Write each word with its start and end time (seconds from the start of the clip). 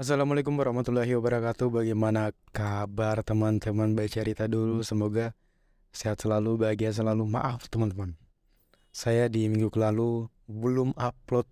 Assalamualaikum 0.00 0.56
warahmatullahi 0.56 1.12
wabarakatuh. 1.12 1.68
Bagaimana 1.68 2.32
kabar 2.56 3.20
teman-teman? 3.20 3.92
Baca 3.92 4.08
cerita 4.08 4.48
dulu. 4.48 4.80
Semoga 4.80 5.36
sehat 5.92 6.24
selalu, 6.24 6.56
bahagia 6.56 6.88
selalu. 6.88 7.28
Maaf 7.28 7.68
teman-teman. 7.68 8.16
Saya 8.96 9.28
di 9.28 9.44
minggu 9.52 9.68
lalu 9.76 10.24
belum 10.48 10.96
upload 10.96 11.44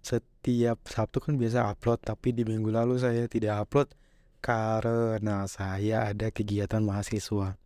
setiap 0.00 0.80
Sabtu 0.88 1.20
kan 1.20 1.36
biasa 1.36 1.68
upload, 1.68 2.00
tapi 2.00 2.32
di 2.32 2.48
minggu 2.48 2.72
lalu 2.72 2.96
saya 2.96 3.28
tidak 3.28 3.68
upload 3.68 3.92
karena 4.40 5.44
saya 5.44 6.08
ada 6.08 6.32
kegiatan 6.32 6.80
mahasiswa. 6.80 7.60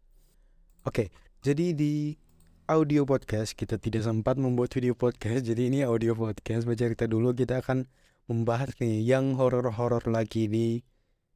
Oke, 0.82 1.14
jadi 1.46 1.78
di 1.78 2.18
audio 2.66 3.06
podcast 3.06 3.54
kita 3.54 3.78
tidak 3.78 4.02
sempat 4.02 4.34
membuat 4.34 4.74
video 4.74 4.98
podcast, 4.98 5.46
jadi 5.46 5.70
ini 5.70 5.86
audio 5.86 6.18
podcast. 6.18 6.66
Baca 6.66 6.82
cerita 6.90 7.06
dulu 7.06 7.30
kita 7.30 7.62
akan 7.62 7.86
membahas 8.24 8.72
nih 8.80 9.04
yang 9.04 9.36
horor-horor 9.36 10.04
lagi 10.08 10.48
di 10.48 10.80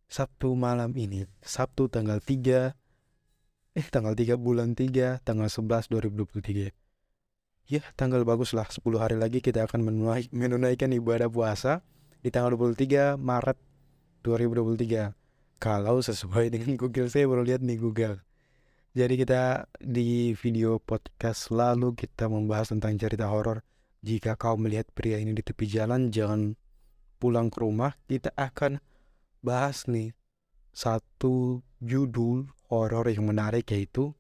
Sabtu 0.09 0.57
malam 0.57 0.97
ini. 0.97 1.29
Sabtu 1.45 1.93
tanggal 1.93 2.17
3 2.25 2.73
eh 3.77 3.87
tanggal 3.93 4.17
3 4.17 4.41
bulan 4.41 4.73
3 4.73 5.21
tanggal 5.21 5.49
11 5.53 5.93
2023. 5.93 6.73
Ya, 7.69 7.85
tanggal 8.01 8.25
bagus 8.25 8.57
lah 8.57 8.65
10 8.65 8.81
hari 8.97 9.21
lagi 9.21 9.45
kita 9.45 9.69
akan 9.69 9.85
menunaikan 10.33 10.89
ibadah 10.97 11.29
puasa 11.29 11.85
di 12.25 12.33
tanggal 12.33 12.57
23 12.57 13.21
Maret 13.21 13.61
2023. 14.25 15.13
Kalau 15.61 16.01
sesuai 16.01 16.49
dengan 16.57 16.81
Google 16.81 17.13
saya 17.13 17.29
baru 17.29 17.45
lihat 17.45 17.61
nih 17.61 17.77
Google. 17.77 18.25
Jadi 18.97 19.15
kita 19.21 19.69
di 19.79 20.33
video 20.33 20.81
podcast 20.81 21.53
lalu 21.53 21.93
kita 21.93 22.33
membahas 22.33 22.73
tentang 22.73 22.97
cerita 22.97 23.29
horor. 23.29 23.61
Jika 24.01 24.41
kau 24.41 24.57
melihat 24.57 24.89
pria 24.97 25.21
ini 25.21 25.37
di 25.37 25.45
tepi 25.45 25.69
jalan, 25.69 26.09
jangan 26.09 26.57
pulang 27.19 27.51
ke 27.51 27.59
rumah 27.61 27.99
kita 28.07 28.31
akan 28.39 28.79
bahas 29.43 29.85
nih 29.91 30.15
satu 30.71 31.61
judul 31.83 32.49
horor 32.71 33.07
yang 33.11 33.27
menarik 33.27 33.67
yaitu 33.75 34.15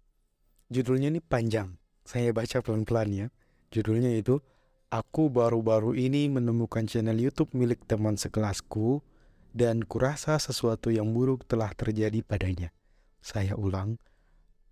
judulnya 0.69 1.15
ini 1.15 1.23
panjang. 1.23 1.79
Saya 2.03 2.35
baca 2.35 2.61
pelan-pelan 2.65 3.11
ya. 3.15 3.27
Judulnya 3.69 4.17
itu 4.17 4.41
Aku 4.89 5.29
baru-baru 5.29 5.93
ini 6.01 6.33
menemukan 6.33 6.89
channel 6.89 7.21
YouTube 7.21 7.53
milik 7.53 7.85
teman 7.85 8.17
sekelasku 8.17 9.05
dan 9.53 9.85
kurasa 9.85 10.41
sesuatu 10.41 10.89
yang 10.89 11.13
buruk 11.13 11.45
telah 11.45 11.69
terjadi 11.77 12.25
padanya. 12.25 12.73
Saya 13.21 13.53
ulang, 13.53 14.01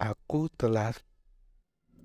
aku 0.01 0.49
telah 0.57 0.97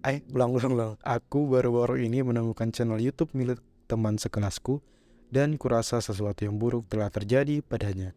eh 0.04 0.28
ulang 0.28 0.60
ulang 0.60 0.72
ulang. 0.76 0.94
Aku 1.08 1.48
baru-baru 1.48 2.04
ini 2.04 2.20
menemukan 2.20 2.68
channel 2.76 3.00
YouTube 3.00 3.32
milik 3.32 3.64
teman 3.88 4.20
sekelasku 4.20 4.84
dan 5.32 5.56
kurasa 5.56 6.04
sesuatu 6.04 6.44
yang 6.44 6.60
buruk 6.60 6.92
telah 6.92 7.08
terjadi 7.08 7.64
padanya. 7.64 8.12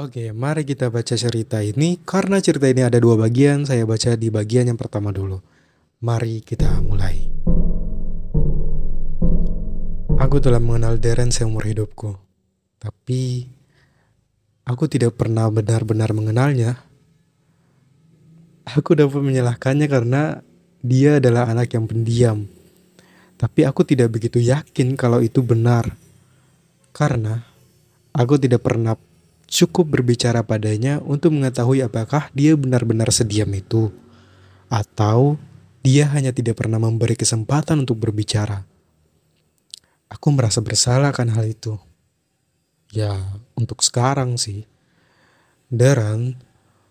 Oke, 0.00 0.32
mari 0.32 0.64
kita 0.64 0.88
baca 0.88 1.12
cerita 1.12 1.60
ini. 1.60 2.00
Karena 2.00 2.40
cerita 2.40 2.70
ini 2.70 2.86
ada 2.86 2.96
dua 2.96 3.20
bagian, 3.20 3.68
saya 3.68 3.84
baca 3.84 4.16
di 4.16 4.32
bagian 4.32 4.70
yang 4.72 4.78
pertama 4.80 5.12
dulu. 5.12 5.42
Mari 6.00 6.40
kita 6.40 6.80
mulai. 6.80 7.28
Aku 10.16 10.40
telah 10.40 10.62
mengenal 10.62 10.96
Darren 10.96 11.28
seumur 11.34 11.68
hidupku. 11.68 12.16
Tapi 12.80 13.44
Aku 14.70 14.86
tidak 14.86 15.18
pernah 15.18 15.50
benar-benar 15.50 16.14
mengenalnya. 16.14 16.78
Aku 18.62 18.94
dapat 18.94 19.18
menyalahkannya 19.18 19.90
karena 19.90 20.46
dia 20.78 21.18
adalah 21.18 21.50
anak 21.50 21.74
yang 21.74 21.90
pendiam. 21.90 22.46
Tapi 23.34 23.66
aku 23.66 23.82
tidak 23.82 24.14
begitu 24.14 24.38
yakin 24.38 24.94
kalau 24.94 25.18
itu 25.18 25.42
benar. 25.42 25.90
Karena 26.94 27.42
aku 28.14 28.38
tidak 28.38 28.62
pernah 28.62 28.94
cukup 29.50 29.90
berbicara 29.90 30.46
padanya 30.46 31.02
untuk 31.02 31.34
mengetahui 31.34 31.82
apakah 31.82 32.30
dia 32.30 32.54
benar-benar 32.54 33.10
sediam 33.10 33.50
itu. 33.50 33.90
Atau 34.70 35.34
dia 35.82 36.06
hanya 36.14 36.30
tidak 36.30 36.62
pernah 36.62 36.78
memberi 36.78 37.18
kesempatan 37.18 37.82
untuk 37.82 37.98
berbicara. 37.98 38.62
Aku 40.06 40.30
merasa 40.30 40.62
bersalah 40.62 41.10
akan 41.10 41.34
hal 41.34 41.50
itu. 41.50 41.74
Ya, 42.90 43.14
untuk 43.54 43.86
sekarang 43.86 44.34
sih. 44.34 44.66
Darren 45.70 46.34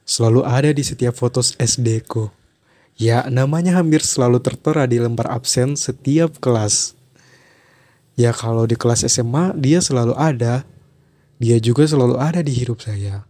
selalu 0.07 0.47
ada 0.47 0.71
di 0.71 0.79
setiap 0.79 1.11
foto 1.19 1.43
SD 1.43 2.07
ku. 2.07 2.31
Ya, 2.95 3.27
namanya 3.27 3.79
hampir 3.79 4.03
selalu 4.03 4.39
tertera 4.39 4.87
di 4.87 4.99
lembar 4.99 5.31
absen 5.31 5.75
setiap 5.75 6.39
kelas. 6.39 6.95
Ya, 8.15 8.31
kalau 8.31 8.63
di 8.67 8.79
kelas 8.79 9.03
SMA 9.07 9.55
dia 9.59 9.79
selalu 9.83 10.15
ada. 10.15 10.63
Dia 11.39 11.55
juga 11.55 11.87
selalu 11.87 12.19
ada 12.19 12.43
di 12.43 12.51
hidup 12.51 12.83
saya. 12.83 13.23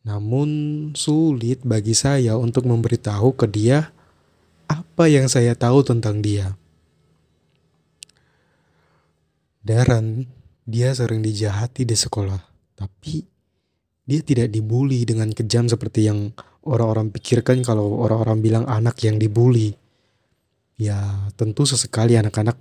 Namun 0.00 0.48
sulit 0.96 1.60
bagi 1.60 1.92
saya 1.92 2.40
untuk 2.40 2.64
memberitahu 2.64 3.36
ke 3.36 3.44
dia 3.44 3.92
apa 4.64 5.04
yang 5.12 5.28
saya 5.28 5.52
tahu 5.52 5.84
tentang 5.84 6.24
dia. 6.24 6.56
Darren 9.60 10.26
dia 10.62 10.94
sering 10.94 11.20
dijahati 11.22 11.82
di 11.82 11.96
sekolah, 11.98 12.38
tapi 12.78 13.26
dia 14.06 14.20
tidak 14.22 14.50
dibully 14.50 15.06
dengan 15.06 15.30
kejam 15.30 15.70
seperti 15.70 16.10
yang 16.10 16.34
orang-orang 16.66 17.10
pikirkan 17.10 17.62
kalau 17.62 18.02
orang-orang 18.02 18.38
bilang 18.42 18.64
anak 18.66 18.98
yang 19.02 19.18
dibully. 19.18 19.74
Ya, 20.78 21.30
tentu 21.38 21.62
sesekali 21.62 22.18
anak-anak 22.18 22.58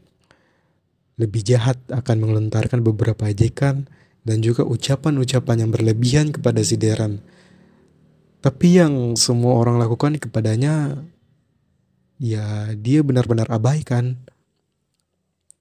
lebih 1.17 1.41
jahat 1.45 1.77
akan 1.89 2.17
mengelontarkan 2.21 2.81
beberapa 2.81 3.29
ejekan 3.29 3.89
dan 4.21 4.37
juga 4.41 4.65
ucapan-ucapan 4.65 5.65
yang 5.65 5.71
berlebihan 5.73 6.27
kepada 6.29 6.61
si 6.61 6.77
Deran. 6.77 7.21
Tapi 8.41 8.81
yang 8.81 9.13
semua 9.17 9.57
orang 9.57 9.77
lakukan 9.77 10.17
kepadanya, 10.17 10.97
ya 12.17 12.73
dia 12.73 13.05
benar-benar 13.05 13.49
abaikan. 13.53 14.17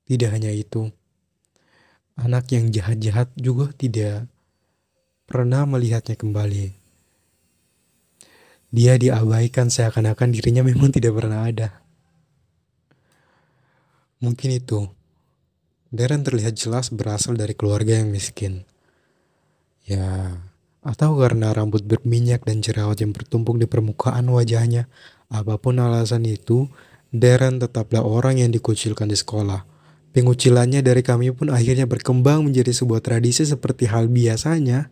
Tidak 0.08 0.32
hanya 0.32 0.50
itu, 0.50 0.88
anak 2.20 2.52
yang 2.52 2.68
jahat-jahat 2.68 3.32
juga 3.34 3.72
tidak 3.72 4.28
pernah 5.24 5.64
melihatnya 5.64 6.20
kembali. 6.20 6.76
Dia 8.70 8.94
diabaikan 9.00 9.72
seakan-akan 9.72 10.30
dirinya 10.30 10.62
memang 10.62 10.94
tidak 10.94 11.16
pernah 11.16 11.48
ada. 11.48 11.80
Mungkin 14.20 14.52
itu. 14.52 14.86
Darren 15.90 16.22
terlihat 16.22 16.54
jelas 16.54 16.92
berasal 16.94 17.34
dari 17.34 17.56
keluarga 17.56 17.98
yang 17.98 18.14
miskin. 18.14 18.62
Ya, 19.82 20.38
atau 20.86 21.18
karena 21.18 21.50
rambut 21.50 21.82
berminyak 21.82 22.46
dan 22.46 22.62
jerawat 22.62 23.02
yang 23.02 23.10
bertumpuk 23.10 23.58
di 23.58 23.66
permukaan 23.66 24.30
wajahnya. 24.30 24.86
Apa 25.30 25.58
pun 25.58 25.82
alasan 25.82 26.26
itu, 26.30 26.70
Darren 27.10 27.58
tetaplah 27.58 28.06
orang 28.06 28.38
yang 28.38 28.54
dikucilkan 28.54 29.10
di 29.10 29.18
sekolah. 29.18 29.69
Pengucilannya 30.10 30.82
dari 30.82 31.06
kami 31.06 31.30
pun 31.30 31.54
akhirnya 31.54 31.86
berkembang 31.86 32.42
menjadi 32.42 32.74
sebuah 32.74 32.98
tradisi 32.98 33.46
seperti 33.46 33.86
hal 33.86 34.10
biasanya. 34.10 34.90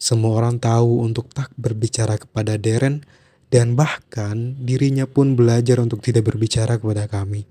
Semua 0.00 0.40
orang 0.40 0.56
tahu 0.56 1.04
untuk 1.04 1.28
tak 1.34 1.52
berbicara 1.60 2.16
kepada 2.16 2.56
Darren 2.56 3.04
dan 3.52 3.76
bahkan 3.76 4.56
dirinya 4.64 5.04
pun 5.04 5.36
belajar 5.36 5.80
untuk 5.84 6.00
tidak 6.00 6.24
berbicara 6.24 6.80
kepada 6.80 7.04
kami. 7.04 7.44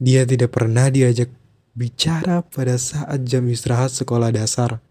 Dia 0.00 0.26
tidak 0.26 0.50
pernah 0.56 0.90
diajak 0.90 1.30
bicara 1.76 2.42
pada 2.42 2.74
saat 2.80 3.22
jam 3.22 3.46
istirahat 3.46 3.94
sekolah 3.94 4.34
dasar. 4.34 4.82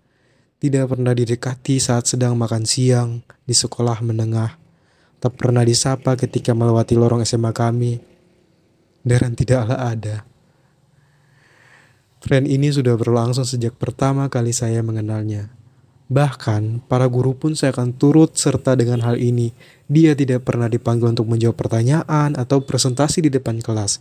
Tidak 0.60 0.86
pernah 0.88 1.16
didekati 1.16 1.80
saat 1.80 2.08
sedang 2.08 2.36
makan 2.36 2.64
siang 2.68 3.24
di 3.44 3.56
sekolah 3.56 4.00
menengah. 4.04 4.60
Tak 5.20 5.36
pernah 5.36 5.64
disapa 5.64 6.16
ketika 6.16 6.56
melewati 6.56 6.96
lorong 6.96 7.24
SMA 7.24 7.52
kami. 7.52 8.09
Darren 9.10 9.34
tidaklah 9.34 9.90
ada. 9.90 10.22
Tren 12.22 12.46
ini 12.46 12.70
sudah 12.70 12.94
berlangsung 12.94 13.42
sejak 13.42 13.74
pertama 13.74 14.30
kali 14.30 14.54
saya 14.54 14.86
mengenalnya. 14.86 15.50
Bahkan, 16.14 16.86
para 16.86 17.10
guru 17.10 17.34
pun 17.34 17.58
saya 17.58 17.74
akan 17.74 17.98
turut 17.98 18.38
serta 18.38 18.78
dengan 18.78 19.02
hal 19.02 19.18
ini. 19.18 19.50
Dia 19.90 20.14
tidak 20.14 20.46
pernah 20.46 20.70
dipanggil 20.70 21.10
untuk 21.10 21.26
menjawab 21.26 21.58
pertanyaan 21.58 22.38
atau 22.38 22.62
presentasi 22.62 23.26
di 23.26 23.34
depan 23.34 23.66
kelas. 23.66 23.98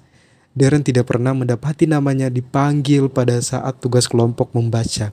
Darren 0.52 0.84
tidak 0.84 1.08
pernah 1.08 1.32
mendapati 1.32 1.88
namanya 1.88 2.28
dipanggil 2.28 3.08
pada 3.08 3.40
saat 3.40 3.80
tugas 3.80 4.04
kelompok 4.12 4.52
membaca. 4.52 5.08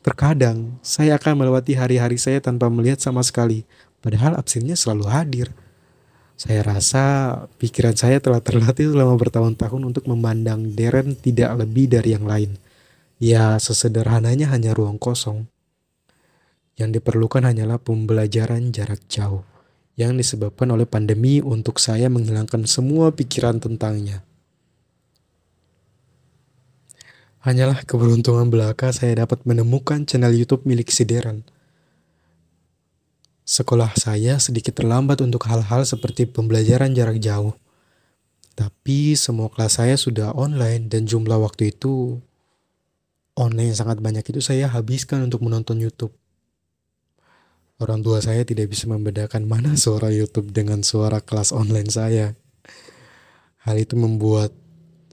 Terkadang, 0.00 0.80
saya 0.80 1.20
akan 1.20 1.44
melewati 1.44 1.76
hari-hari 1.76 2.16
saya 2.16 2.40
tanpa 2.40 2.72
melihat 2.72 2.96
sama 2.96 3.20
sekali, 3.20 3.68
padahal 4.00 4.40
absennya 4.40 4.72
selalu 4.72 5.04
hadir. 5.04 5.52
Saya 6.38 6.62
rasa 6.62 7.04
pikiran 7.58 7.98
saya 7.98 8.22
telah 8.22 8.38
terlatih 8.38 8.94
selama 8.94 9.18
bertahun-tahun 9.18 9.82
untuk 9.82 10.06
memandang 10.06 10.70
Darren 10.70 11.18
tidak 11.18 11.58
lebih 11.58 11.90
dari 11.90 12.14
yang 12.14 12.30
lain. 12.30 12.54
Ya, 13.18 13.58
sesederhananya 13.58 14.46
hanya 14.54 14.70
ruang 14.70 15.02
kosong. 15.02 15.50
Yang 16.78 17.02
diperlukan 17.02 17.42
hanyalah 17.42 17.82
pembelajaran 17.82 18.70
jarak 18.70 19.02
jauh 19.10 19.42
yang 19.98 20.14
disebabkan 20.14 20.70
oleh 20.70 20.86
pandemi 20.86 21.42
untuk 21.42 21.82
saya 21.82 22.06
menghilangkan 22.06 22.70
semua 22.70 23.10
pikiran 23.10 23.58
tentangnya. 23.58 24.22
Hanyalah 27.42 27.82
keberuntungan 27.82 28.46
belaka 28.46 28.94
saya 28.94 29.26
dapat 29.26 29.42
menemukan 29.42 30.06
channel 30.06 30.30
YouTube 30.30 30.62
milik 30.70 30.94
Sideran. 30.94 31.42
Sekolah 33.48 33.96
saya 33.96 34.36
sedikit 34.36 34.76
terlambat 34.76 35.24
untuk 35.24 35.48
hal-hal 35.48 35.80
seperti 35.88 36.28
pembelajaran 36.28 36.92
jarak 36.92 37.16
jauh. 37.16 37.56
Tapi 38.52 39.16
semua 39.16 39.48
kelas 39.48 39.80
saya 39.80 39.96
sudah 39.96 40.36
online 40.36 40.92
dan 40.92 41.08
jumlah 41.08 41.40
waktu 41.40 41.72
itu 41.72 42.20
online 43.40 43.72
sangat 43.72 44.04
banyak 44.04 44.20
itu 44.20 44.44
saya 44.44 44.68
habiskan 44.68 45.24
untuk 45.24 45.40
menonton 45.40 45.80
YouTube. 45.80 46.12
Orang 47.80 48.04
tua 48.04 48.20
saya 48.20 48.44
tidak 48.44 48.68
bisa 48.68 48.84
membedakan 48.84 49.48
mana 49.48 49.80
suara 49.80 50.12
YouTube 50.12 50.52
dengan 50.52 50.84
suara 50.84 51.24
kelas 51.24 51.56
online 51.56 51.88
saya. 51.88 52.36
Hal 53.64 53.80
itu 53.80 53.96
membuat 53.96 54.52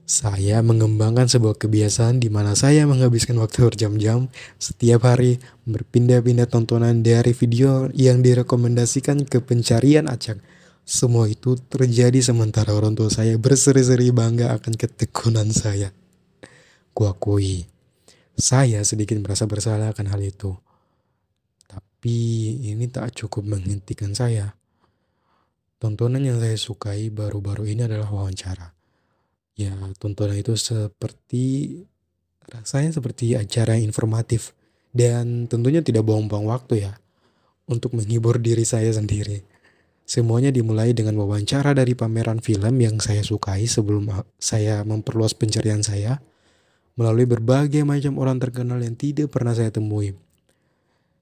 saya 0.06 0.62
mengembangkan 0.62 1.26
sebuah 1.26 1.58
kebiasaan 1.58 2.22
di 2.22 2.30
mana 2.30 2.54
saya 2.54 2.86
menghabiskan 2.86 3.34
waktu 3.42 3.66
berjam-jam 3.66 4.30
setiap 4.54 5.02
hari 5.02 5.42
berpindah-pindah 5.66 6.46
tontonan 6.46 7.02
dari 7.02 7.34
video 7.34 7.90
yang 7.90 8.22
direkomendasikan 8.22 9.26
ke 9.26 9.42
pencarian 9.42 10.06
acak. 10.06 10.38
Semua 10.86 11.26
itu 11.26 11.58
terjadi 11.58 12.22
sementara 12.22 12.70
orang 12.70 12.94
tua 12.94 13.10
saya 13.10 13.34
berseri-seri 13.34 14.14
bangga 14.14 14.54
akan 14.54 14.78
ketekunan 14.78 15.50
saya. 15.50 15.90
Kuakui, 16.94 17.66
saya 18.38 18.86
sedikit 18.86 19.18
merasa 19.18 19.50
bersalah 19.50 19.90
akan 19.90 20.06
hal 20.06 20.22
itu. 20.22 20.54
Tapi 21.66 22.18
ini 22.70 22.86
tak 22.86 23.10
cukup 23.18 23.42
menghentikan 23.42 24.14
saya. 24.14 24.54
Tontonan 25.82 26.22
yang 26.22 26.38
saya 26.38 26.54
sukai 26.54 27.10
baru-baru 27.10 27.74
ini 27.74 27.90
adalah 27.90 28.06
wawancara. 28.06 28.75
Ya, 29.56 29.72
tontonan 29.96 30.36
itu 30.36 30.52
seperti 30.52 31.80
rasanya 32.46 32.92
seperti 32.92 33.34
acara 33.34 33.80
informatif 33.80 34.52
dan 34.92 35.48
tentunya 35.48 35.80
tidak 35.80 36.04
buang-buang 36.04 36.46
waktu 36.46 36.86
ya 36.86 36.92
untuk 37.64 37.96
menghibur 37.96 38.36
diri 38.36 38.68
saya 38.68 38.92
sendiri. 38.92 39.42
Semuanya 40.06 40.54
dimulai 40.54 40.94
dengan 40.94 41.18
wawancara 41.18 41.74
dari 41.74 41.98
pameran 41.98 42.38
film 42.38 42.78
yang 42.78 43.02
saya 43.02 43.26
sukai 43.26 43.66
sebelum 43.66 44.06
saya 44.38 44.86
memperluas 44.86 45.34
pencarian 45.34 45.82
saya 45.82 46.22
melalui 46.94 47.26
berbagai 47.26 47.82
macam 47.82 48.16
orang 48.22 48.38
terkenal 48.38 48.78
yang 48.78 48.94
tidak 48.94 49.34
pernah 49.34 49.52
saya 49.56 49.74
temui. 49.74 50.14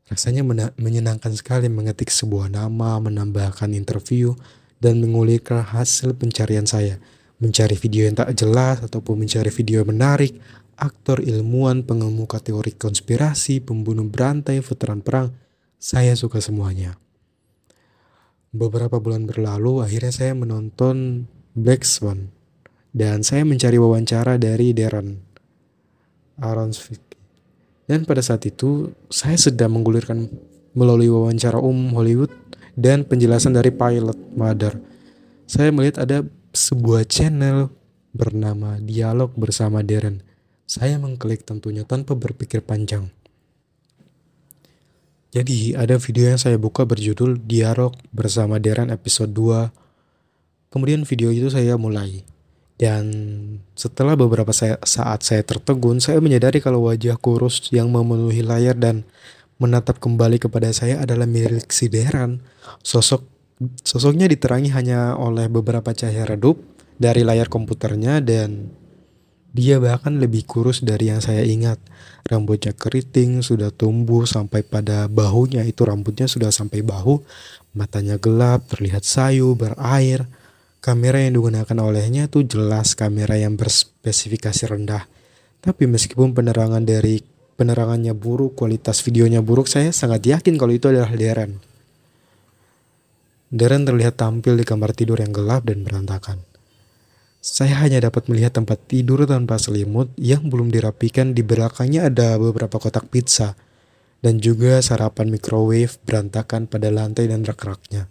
Rasanya 0.04 0.44
menyenangkan 0.76 1.32
sekali 1.32 1.72
mengetik 1.72 2.12
sebuah 2.12 2.52
nama, 2.52 3.00
menambahkan 3.00 3.72
interview, 3.72 4.36
dan 4.76 5.00
mengulikkan 5.00 5.64
hasil 5.64 6.12
pencarian 6.20 6.68
saya. 6.68 7.00
Mencari 7.42 7.74
video 7.78 8.06
yang 8.06 8.16
tak 8.16 8.34
jelas 8.36 8.82
ataupun 8.84 9.24
mencari 9.24 9.50
video 9.50 9.82
yang 9.82 9.90
menarik, 9.90 10.38
aktor 10.78 11.22
ilmuwan, 11.22 11.82
pengemuka 11.82 12.38
teori 12.38 12.74
konspirasi, 12.74 13.62
pembunuh 13.62 14.06
berantai, 14.06 14.62
veteran 14.62 15.02
perang, 15.02 15.34
saya 15.78 16.14
suka 16.14 16.38
semuanya. 16.38 16.94
Beberapa 18.54 19.02
bulan 19.02 19.26
berlalu, 19.26 19.82
akhirnya 19.82 20.14
saya 20.14 20.32
menonton 20.32 21.26
Black 21.58 21.82
Swan. 21.82 22.30
Dan 22.94 23.26
saya 23.26 23.42
mencari 23.42 23.74
wawancara 23.74 24.38
dari 24.38 24.70
Darren 24.70 25.18
Aronsvik 26.38 27.14
dan 27.84 28.08
pada 28.08 28.24
saat 28.24 28.48
itu, 28.48 28.96
saya 29.12 29.36
sedang 29.36 29.76
menggulirkan 29.76 30.24
melalui 30.72 31.12
wawancara 31.12 31.60
umum 31.60 31.92
Hollywood 32.00 32.32
dan 32.74 33.04
penjelasan 33.04 33.52
dari 33.52 33.68
pilot 33.68 34.16
Mother. 34.32 34.80
Saya 35.44 35.68
melihat 35.68 36.00
ada 36.00 36.24
sebuah 36.54 37.02
channel 37.10 37.66
bernama 38.14 38.78
Dialog 38.78 39.34
Bersama 39.34 39.82
Darren. 39.82 40.22
Saya 40.64 40.96
mengklik 41.02 41.42
tentunya 41.42 41.82
tanpa 41.82 42.14
berpikir 42.14 42.62
panjang. 42.62 43.10
Jadi 45.34 45.74
ada 45.74 45.98
video 45.98 46.30
yang 46.30 46.38
saya 46.38 46.54
buka 46.54 46.86
berjudul 46.86 47.42
Dialog 47.42 47.98
Bersama 48.14 48.62
Darren 48.62 48.94
episode 48.94 49.34
2. 49.34 50.70
Kemudian 50.70 51.02
video 51.02 51.34
itu 51.34 51.50
saya 51.50 51.74
mulai. 51.74 52.22
Dan 52.78 53.10
setelah 53.74 54.14
beberapa 54.14 54.54
saat 54.54 55.20
saya 55.26 55.42
tertegun, 55.42 55.98
saya 55.98 56.22
menyadari 56.22 56.62
kalau 56.62 56.86
wajah 56.86 57.18
kurus 57.18 57.66
yang 57.74 57.90
memenuhi 57.90 58.46
layar 58.46 58.78
dan 58.78 59.02
menatap 59.58 59.98
kembali 59.98 60.38
kepada 60.38 60.70
saya 60.70 61.02
adalah 61.02 61.26
milik 61.26 61.66
si 61.74 61.90
Deran. 61.90 62.42
Sosok 62.86 63.33
sosoknya 63.82 64.26
diterangi 64.26 64.74
hanya 64.74 65.14
oleh 65.14 65.46
beberapa 65.46 65.94
cahaya 65.94 66.26
redup 66.26 66.58
dari 66.98 67.22
layar 67.26 67.50
komputernya 67.50 68.22
dan 68.22 68.70
dia 69.54 69.78
bahkan 69.78 70.18
lebih 70.18 70.42
kurus 70.50 70.82
dari 70.82 71.14
yang 71.14 71.22
saya 71.22 71.46
ingat. 71.46 71.78
Rambutnya 72.26 72.74
keriting, 72.74 73.44
sudah 73.44 73.70
tumbuh 73.70 74.26
sampai 74.26 74.66
pada 74.66 75.06
bahunya 75.06 75.62
itu 75.62 75.86
rambutnya 75.86 76.26
sudah 76.26 76.50
sampai 76.50 76.82
bahu. 76.82 77.22
Matanya 77.78 78.18
gelap, 78.18 78.66
terlihat 78.66 79.06
sayu, 79.06 79.54
berair 79.54 80.26
kamera 80.84 81.16
yang 81.16 81.40
digunakan 81.40 81.78
olehnya 81.80 82.28
itu 82.28 82.44
jelas 82.44 82.92
kamera 82.92 83.40
yang 83.40 83.56
berspesifikasi 83.56 84.68
rendah. 84.68 85.08
Tapi 85.64 85.88
meskipun 85.88 86.36
penerangan 86.36 86.84
dari 86.84 87.24
penerangannya 87.56 88.12
buruk, 88.12 88.58
kualitas 88.58 89.00
videonya 89.00 89.40
buruk, 89.40 89.64
saya 89.64 89.94
sangat 89.96 90.28
yakin 90.28 90.60
kalau 90.60 90.76
itu 90.76 90.92
adalah 90.92 91.08
Darren. 91.14 91.56
Darren 93.54 93.86
terlihat 93.86 94.18
tampil 94.18 94.58
di 94.58 94.66
kamar 94.66 94.98
tidur 94.98 95.22
yang 95.22 95.30
gelap 95.30 95.62
dan 95.70 95.86
berantakan. 95.86 96.42
Saya 97.38 97.78
hanya 97.86 98.02
dapat 98.02 98.26
melihat 98.26 98.58
tempat 98.58 98.82
tidur 98.90 99.22
tanpa 99.30 99.62
selimut 99.62 100.10
yang 100.18 100.50
belum 100.50 100.74
dirapikan 100.74 101.38
di 101.38 101.46
belakangnya 101.46 102.10
ada 102.10 102.34
beberapa 102.34 102.82
kotak 102.82 103.06
pizza 103.14 103.54
dan 104.26 104.42
juga 104.42 104.82
sarapan 104.82 105.30
microwave 105.30 106.02
berantakan 106.02 106.66
pada 106.66 106.90
lantai 106.90 107.30
dan 107.30 107.46
rak-raknya. 107.46 108.10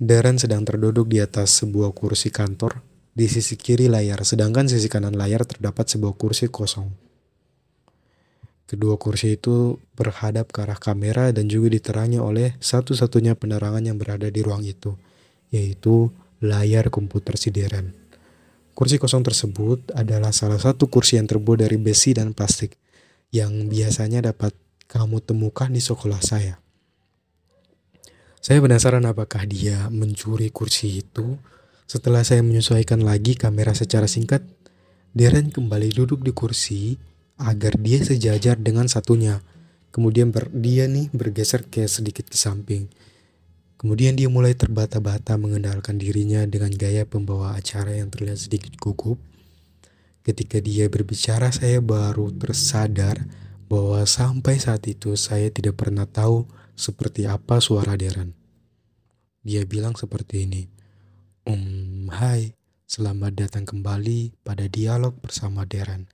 Darren 0.00 0.40
sedang 0.40 0.64
terduduk 0.64 1.12
di 1.12 1.20
atas 1.20 1.60
sebuah 1.60 1.92
kursi 1.92 2.32
kantor 2.32 2.80
di 3.12 3.28
sisi 3.28 3.60
kiri 3.60 3.92
layar, 3.92 4.24
sedangkan 4.24 4.64
sisi 4.64 4.88
kanan 4.88 5.12
layar 5.12 5.44
terdapat 5.44 5.92
sebuah 5.92 6.16
kursi 6.16 6.48
kosong. 6.48 6.88
Kedua 8.72 8.96
kursi 8.96 9.36
itu 9.36 9.76
berhadap 9.92 10.48
ke 10.48 10.64
arah 10.64 10.80
kamera 10.80 11.28
dan 11.28 11.44
juga 11.44 11.68
diterangi 11.68 12.16
oleh 12.16 12.56
satu-satunya 12.56 13.36
penerangan 13.36 13.84
yang 13.84 14.00
berada 14.00 14.32
di 14.32 14.40
ruang 14.40 14.64
itu, 14.64 14.96
yaitu 15.52 16.08
layar 16.40 16.88
komputer 16.88 17.36
si 17.36 17.52
Darren. 17.52 17.92
Kursi 18.72 18.96
kosong 18.96 19.28
tersebut 19.28 19.92
adalah 19.92 20.32
salah 20.32 20.56
satu 20.56 20.88
kursi 20.88 21.20
yang 21.20 21.28
terbuat 21.28 21.68
dari 21.68 21.76
besi 21.76 22.16
dan 22.16 22.32
plastik 22.32 22.80
yang 23.28 23.68
biasanya 23.68 24.32
dapat 24.32 24.56
kamu 24.88 25.20
temukan 25.20 25.68
di 25.68 25.84
sekolah 25.84 26.24
saya. 26.24 26.56
Saya 28.40 28.56
penasaran 28.64 29.04
apakah 29.04 29.44
dia 29.44 29.92
mencuri 29.92 30.48
kursi 30.48 31.04
itu. 31.04 31.36
Setelah 31.84 32.24
saya 32.24 32.40
menyesuaikan 32.40 33.04
lagi 33.04 33.36
kamera 33.36 33.76
secara 33.76 34.08
singkat, 34.08 34.40
Darren 35.12 35.52
kembali 35.52 35.92
duduk 35.92 36.24
di 36.24 36.32
kursi 36.32 37.11
agar 37.40 37.76
dia 37.80 38.00
sejajar 38.02 38.58
dengan 38.58 38.88
satunya. 38.88 39.44
Kemudian 39.92 40.32
ber, 40.32 40.48
dia 40.50 40.88
nih 40.88 41.12
bergeser 41.12 41.68
ke 41.68 41.84
sedikit 41.84 42.28
ke 42.28 42.36
samping. 42.36 42.88
Kemudian 43.76 44.14
dia 44.14 44.30
mulai 44.30 44.54
terbata-bata 44.54 45.36
mengendalikan 45.36 45.98
dirinya 45.98 46.46
dengan 46.46 46.70
gaya 46.72 47.04
pembawa 47.04 47.58
acara 47.58 47.98
yang 47.98 48.08
terlihat 48.08 48.38
sedikit 48.40 48.78
gugup. 48.78 49.18
Ketika 50.22 50.62
dia 50.62 50.86
berbicara, 50.86 51.50
saya 51.50 51.82
baru 51.82 52.30
tersadar 52.30 53.26
bahwa 53.66 54.06
sampai 54.06 54.62
saat 54.62 54.86
itu 54.86 55.18
saya 55.18 55.50
tidak 55.50 55.82
pernah 55.82 56.06
tahu 56.06 56.46
seperti 56.78 57.26
apa 57.26 57.58
suara 57.58 57.98
Darren. 57.98 58.32
Dia 59.42 59.66
bilang 59.66 59.98
seperti 59.98 60.46
ini, 60.46 60.62
Um, 61.42 62.06
hai, 62.14 62.54
selamat 62.86 63.34
datang 63.34 63.66
kembali 63.66 64.30
pada 64.46 64.70
dialog 64.70 65.18
bersama 65.18 65.66
Darren. 65.66 66.06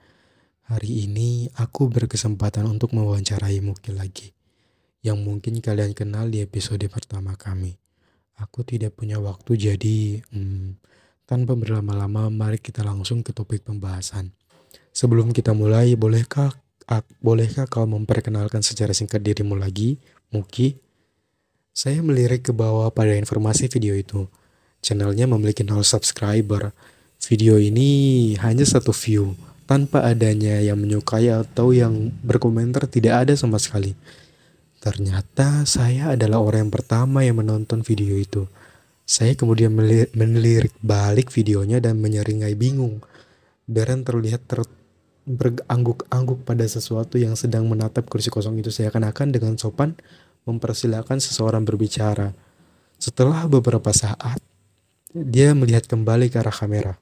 Hari 0.68 1.08
ini 1.08 1.48
aku 1.56 1.88
berkesempatan 1.88 2.68
untuk 2.68 2.92
mewawancarai 2.92 3.56
Muki 3.64 3.96
lagi, 3.96 4.36
yang 5.00 5.16
mungkin 5.24 5.64
kalian 5.64 5.96
kenal 5.96 6.28
di 6.28 6.44
episode 6.44 6.84
pertama 6.92 7.40
kami. 7.40 7.80
Aku 8.36 8.68
tidak 8.68 9.00
punya 9.00 9.16
waktu 9.16 9.56
jadi, 9.56 10.20
um, 10.28 10.76
tanpa 11.24 11.56
berlama-lama 11.56 12.28
mari 12.28 12.60
kita 12.60 12.84
langsung 12.84 13.24
ke 13.24 13.32
topik 13.32 13.64
pembahasan. 13.64 14.36
Sebelum 14.92 15.32
kita 15.32 15.56
mulai, 15.56 15.96
bolehkah 15.96 16.52
bolehkah 17.24 17.64
kau 17.64 17.88
memperkenalkan 17.88 18.60
secara 18.60 18.92
singkat 18.92 19.24
dirimu 19.24 19.56
lagi? 19.56 19.96
Muki, 20.36 20.76
saya 21.72 22.04
melirik 22.04 22.44
ke 22.44 22.52
bawah 22.52 22.92
pada 22.92 23.16
informasi 23.16 23.72
video 23.72 23.96
itu. 23.96 24.28
Channelnya 24.84 25.32
memiliki 25.32 25.64
0 25.64 25.80
subscriber. 25.80 26.76
Video 27.24 27.56
ini 27.56 28.36
hanya 28.36 28.68
satu 28.68 28.92
view, 28.92 29.32
tanpa 29.68 30.00
adanya 30.08 30.56
yang 30.64 30.80
menyukai 30.80 31.28
atau 31.28 31.76
yang 31.76 32.08
berkomentar 32.24 32.88
tidak 32.88 33.28
ada 33.28 33.36
sama 33.36 33.60
sekali. 33.60 33.92
Ternyata 34.80 35.68
saya 35.68 36.16
adalah 36.16 36.40
orang 36.40 36.66
yang 36.66 36.72
pertama 36.72 37.20
yang 37.20 37.44
menonton 37.44 37.84
video 37.84 38.16
itu. 38.16 38.48
Saya 39.04 39.36
kemudian 39.36 39.76
melirik 40.16 40.72
balik 40.80 41.28
videonya 41.28 41.84
dan 41.84 42.00
menyeringai 42.00 42.56
bingung. 42.56 43.04
Darren 43.68 44.08
terlihat 44.08 44.48
ter 44.48 44.64
berangguk-angguk 45.28 46.48
pada 46.48 46.64
sesuatu 46.64 47.20
yang 47.20 47.36
sedang 47.36 47.68
menatap 47.68 48.08
kursi 48.08 48.32
kosong 48.32 48.56
itu 48.64 48.72
seakan-akan 48.72 49.28
dengan 49.28 49.60
sopan 49.60 49.92
mempersilahkan 50.48 51.20
seseorang 51.20 51.68
berbicara. 51.68 52.32
Setelah 52.96 53.44
beberapa 53.44 53.92
saat, 53.92 54.40
dia 55.12 55.52
melihat 55.52 55.84
kembali 55.84 56.32
ke 56.32 56.40
arah 56.40 56.56
kamera. 56.56 56.96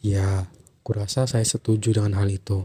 Ya, 0.00 0.48
kurasa 0.80 1.28
saya 1.28 1.44
setuju 1.44 1.92
dengan 1.92 2.16
hal 2.16 2.32
itu. 2.32 2.64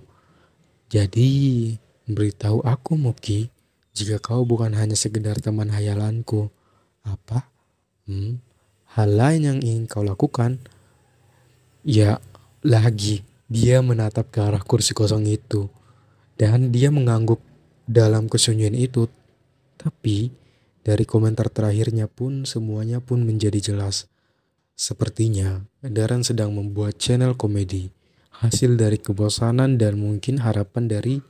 Jadi, 0.88 1.76
Beritahu 2.06 2.62
aku, 2.62 2.96
Moki, 2.96 3.50
jika 3.98 4.22
kau 4.22 4.46
bukan 4.46 4.78
hanya 4.78 4.94
sekedar 4.94 5.42
teman 5.42 5.74
hayalanku. 5.74 6.54
Apa? 7.02 7.50
Hmm? 8.06 8.40
Hal 8.94 9.10
lain 9.18 9.42
yang 9.42 9.60
ingin 9.60 9.90
kau 9.90 10.06
lakukan? 10.06 10.62
Ya, 11.82 12.22
lagi. 12.62 13.26
Dia 13.50 13.82
menatap 13.82 14.30
ke 14.30 14.40
arah 14.40 14.62
kursi 14.62 14.94
kosong 14.94 15.26
itu. 15.26 15.66
Dan 16.38 16.70
dia 16.70 16.94
mengangguk 16.94 17.42
dalam 17.90 18.30
kesunyian 18.30 18.78
itu. 18.78 19.10
Tapi, 19.82 20.30
dari 20.86 21.04
komentar 21.10 21.50
terakhirnya 21.50 22.06
pun 22.06 22.46
semuanya 22.46 23.02
pun 23.02 23.26
menjadi 23.26 23.74
jelas. 23.74 24.06
Sepertinya, 24.76 25.64
Darren 25.80 26.28
sedang 26.28 26.52
membuat 26.52 27.00
channel 27.00 27.40
komedi. 27.40 27.88
Hasil 28.44 28.76
dari 28.76 29.00
kebosanan 29.00 29.80
dan 29.80 29.96
mungkin 29.96 30.44
harapan 30.44 30.92
dari 30.92 31.24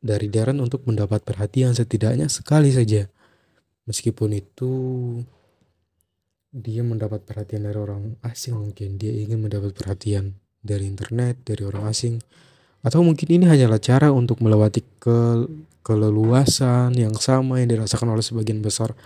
dari 0.00 0.32
Darren 0.32 0.64
untuk 0.64 0.88
mendapat 0.88 1.20
perhatian 1.20 1.76
setidaknya 1.76 2.32
sekali 2.32 2.72
saja. 2.72 3.04
Meskipun 3.84 4.32
itu 4.32 4.72
dia 6.50 6.80
mendapat 6.80 7.28
perhatian 7.28 7.68
dari 7.68 7.78
orang 7.78 8.16
asing 8.26 8.56
mungkin 8.56 8.96
dia 8.96 9.12
ingin 9.12 9.44
mendapat 9.44 9.76
perhatian 9.76 10.34
dari 10.64 10.88
internet, 10.88 11.44
dari 11.44 11.62
orang 11.68 11.92
asing. 11.92 12.24
Atau 12.80 13.04
mungkin 13.04 13.28
ini 13.28 13.44
hanyalah 13.44 13.76
cara 13.76 14.08
untuk 14.08 14.40
melewati 14.40 14.80
ke 14.96 15.44
keleluasan 15.84 16.96
yang 16.96 17.12
sama 17.20 17.60
yang 17.60 17.76
dirasakan 17.76 18.16
oleh 18.16 18.24
sebagian 18.24 18.64
besar 18.64 18.96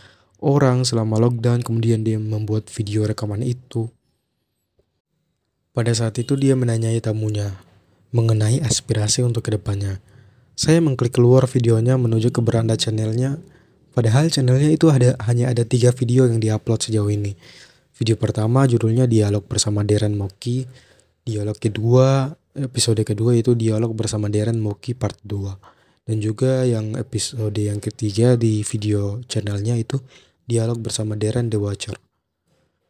orang 0.45 0.85
selama 0.85 1.17
lockdown 1.17 1.65
kemudian 1.65 2.05
dia 2.05 2.21
membuat 2.21 2.69
video 2.69 3.09
rekaman 3.09 3.41
itu. 3.41 3.89
Pada 5.73 5.91
saat 5.97 6.21
itu 6.21 6.37
dia 6.37 6.53
menanyai 6.55 7.01
tamunya 7.01 7.57
mengenai 8.15 8.63
aspirasi 8.63 9.27
untuk 9.27 9.43
ke 9.43 9.59
depannya. 9.59 9.99
Saya 10.55 10.79
mengklik 10.79 11.19
keluar 11.19 11.51
videonya 11.51 11.99
menuju 11.99 12.31
ke 12.31 12.39
beranda 12.39 12.79
channelnya. 12.79 13.43
Padahal 13.91 14.31
channelnya 14.31 14.71
itu 14.71 14.87
ada 14.87 15.19
hanya 15.27 15.51
ada 15.51 15.67
tiga 15.67 15.91
video 15.91 16.31
yang 16.31 16.39
diupload 16.39 16.87
sejauh 16.87 17.11
ini. 17.11 17.35
Video 17.99 18.15
pertama 18.15 18.71
judulnya 18.71 19.11
dialog 19.11 19.43
bersama 19.51 19.83
Darren 19.83 20.15
Moki. 20.15 20.63
Dialog 21.27 21.59
kedua, 21.59 22.31
episode 22.55 23.03
kedua 23.03 23.35
itu 23.35 23.59
dialog 23.59 23.91
bersama 23.99 24.31
Darren 24.31 24.63
Moki 24.63 24.95
part 24.95 25.19
2. 25.27 26.07
Dan 26.07 26.23
juga 26.23 26.63
yang 26.63 26.95
episode 26.95 27.59
yang 27.59 27.83
ketiga 27.83 28.39
di 28.39 28.63
video 28.63 29.27
channelnya 29.27 29.75
itu 29.75 29.99
dialog 30.45 30.81
bersama 30.81 31.17
Darren 31.17 31.49
The 31.49 31.59
Watcher. 31.61 31.97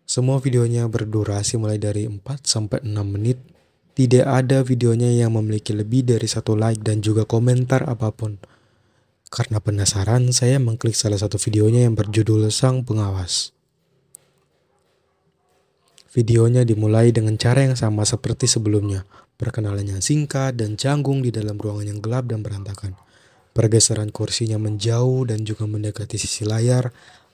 Semua 0.04 0.42
videonya 0.42 0.84
berdurasi 0.86 1.56
mulai 1.56 1.80
dari 1.80 2.04
4 2.04 2.20
sampai 2.44 2.84
6 2.84 2.92
menit 3.08 3.40
tidak 3.94 4.26
ada 4.26 4.66
videonya 4.66 5.14
yang 5.14 5.38
memiliki 5.38 5.70
lebih 5.70 6.02
dari 6.02 6.26
satu 6.26 6.58
like 6.58 6.82
dan 6.82 6.98
juga 6.98 7.22
komentar 7.22 7.86
apa 7.86 8.10
pun. 8.10 8.42
Karena 9.30 9.62
penasaran, 9.62 10.34
saya 10.34 10.58
mengklik 10.58 10.98
salah 10.98 11.14
satu 11.14 11.38
videonya 11.38 11.86
yang 11.86 11.94
berjudul 11.94 12.50
Sang 12.50 12.82
Pengawas. 12.82 13.54
Videonya 16.10 16.66
dimulai 16.66 17.14
dengan 17.14 17.38
cara 17.38 17.66
yang 17.70 17.78
sama 17.78 18.02
seperti 18.02 18.50
sebelumnya. 18.50 19.06
Perkenalan 19.38 19.86
yang 19.86 20.02
singkat 20.02 20.58
dan 20.58 20.74
canggung 20.74 21.22
di 21.22 21.30
dalam 21.30 21.54
ruangan 21.58 21.94
yang 21.94 21.98
gelap 22.02 22.26
dan 22.26 22.42
berantakan. 22.42 22.98
Pergeseran 23.54 24.10
kursinya 24.10 24.58
menjauh 24.58 25.30
dan 25.30 25.46
juga 25.46 25.70
mendekati 25.70 26.18
sisi 26.18 26.42
layar, 26.42 26.90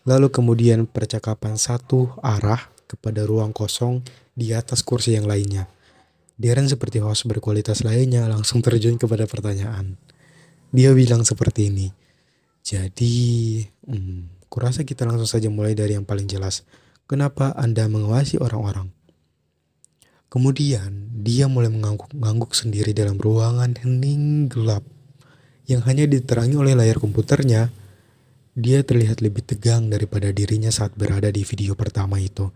lalu 0.08 0.32
kemudian 0.32 0.88
percakapan 0.88 1.60
satu 1.60 2.14
arah 2.24 2.70
kepada 2.90 3.22
ruang 3.22 3.54
kosong 3.54 4.02
di 4.32 4.56
atas 4.56 4.80
kursi 4.80 5.14
yang 5.14 5.28
lainnya. 5.28 5.70
Darren 6.40 6.64
seperti 6.66 7.04
host 7.04 7.28
berkualitas 7.28 7.84
lainnya 7.84 8.24
langsung 8.24 8.64
terjun 8.64 8.96
kepada 8.96 9.28
pertanyaan. 9.28 10.00
Dia 10.72 10.96
bilang 10.96 11.20
seperti 11.20 11.68
ini. 11.68 11.92
Jadi, 12.64 13.16
hmm, 13.84 14.48
kurasa 14.48 14.86
kita 14.86 15.04
langsung 15.04 15.28
saja 15.28 15.52
mulai 15.52 15.76
dari 15.76 15.96
yang 15.98 16.08
paling 16.08 16.24
jelas. 16.24 16.64
Kenapa 17.04 17.52
Anda 17.58 17.90
mengawasi 17.90 18.40
orang-orang? 18.40 18.88
Kemudian, 20.30 21.10
dia 21.20 21.50
mulai 21.50 21.68
mengangguk-angguk 21.68 22.54
sendiri 22.54 22.94
dalam 22.94 23.18
ruangan 23.18 23.74
hening 23.76 24.46
gelap 24.46 24.86
yang 25.66 25.82
hanya 25.84 26.06
diterangi 26.06 26.54
oleh 26.54 26.78
layar 26.78 27.02
komputernya. 27.02 27.68
Dia 28.60 28.84
terlihat 28.84 29.24
lebih 29.24 29.40
tegang 29.40 29.88
daripada 29.88 30.28
dirinya 30.28 30.68
saat 30.68 30.92
berada 30.92 31.32
di 31.32 31.48
video 31.48 31.72
pertama 31.72 32.20
itu. 32.20 32.52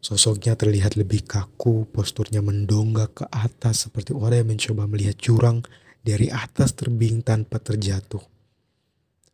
Sosoknya 0.00 0.56
terlihat 0.56 0.96
lebih 0.96 1.28
kaku, 1.28 1.84
posturnya 1.92 2.40
mendonggak 2.40 3.20
ke 3.20 3.24
atas 3.28 3.84
seperti 3.84 4.16
orang 4.16 4.40
yang 4.40 4.56
mencoba 4.56 4.88
melihat 4.88 5.20
jurang 5.20 5.60
dari 6.00 6.32
atas 6.32 6.72
terbing 6.72 7.20
tanpa 7.20 7.60
terjatuh. 7.60 8.24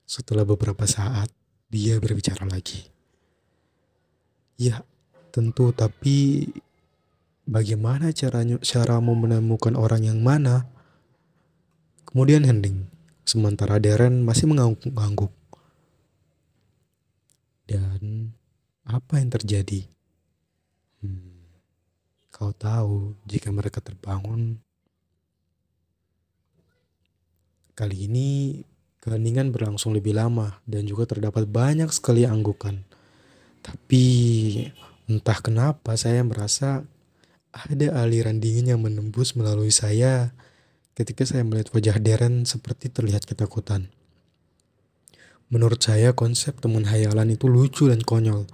Setelah 0.02 0.42
beberapa 0.42 0.82
saat, 0.82 1.30
dia 1.70 2.02
berbicara 2.02 2.42
lagi. 2.42 2.82
Ya, 4.58 4.82
tentu, 5.30 5.70
tapi 5.70 6.50
bagaimana 7.46 8.10
caranya 8.10 8.58
caramu 8.66 9.14
menemukan 9.14 9.78
orang 9.78 10.02
yang 10.02 10.18
mana? 10.26 10.66
Kemudian 12.02 12.42
hening, 12.42 12.90
sementara 13.22 13.78
Darren 13.78 14.26
masih 14.26 14.50
mengangguk-angguk. 14.50 15.37
Dan 17.68 18.32
apa 18.88 19.20
yang 19.20 19.28
terjadi? 19.28 19.84
Hmm. 21.04 21.44
Kau 22.32 22.56
tahu, 22.56 23.12
jika 23.28 23.52
mereka 23.52 23.84
terbangun, 23.84 24.56
kali 27.76 28.08
ini 28.08 28.28
keheningan 29.04 29.52
berlangsung 29.52 29.92
lebih 29.92 30.16
lama 30.16 30.58
dan 30.64 30.88
juga 30.88 31.04
terdapat 31.06 31.44
banyak 31.44 31.92
sekali 31.92 32.24
anggukan. 32.24 32.82
Tapi 33.60 34.04
entah 35.06 35.38
kenapa 35.38 35.94
saya 35.94 36.24
merasa 36.24 36.82
ada 37.52 37.88
aliran 38.00 38.40
dingin 38.40 38.72
yang 38.76 38.80
menembus 38.80 39.36
melalui 39.36 39.72
saya 39.72 40.32
ketika 40.98 41.22
saya 41.22 41.46
melihat 41.46 41.70
wajah 41.70 41.96
Darren 42.02 42.42
seperti 42.42 42.90
terlihat 42.90 43.24
ketakutan. 43.24 43.92
Menurut 45.48 45.80
saya 45.80 46.12
konsep 46.12 46.60
teman 46.60 46.84
hayalan 46.84 47.32
itu 47.32 47.48
lucu 47.48 47.88
dan 47.88 48.04
konyol 48.04 48.48